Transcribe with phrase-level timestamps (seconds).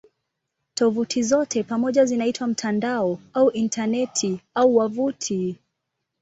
[0.73, 5.59] Tovuti zote pamoja zinaitwa "mtandao" au "Intaneti" au "wavuti".